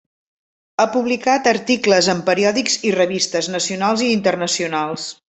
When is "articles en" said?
1.51-2.23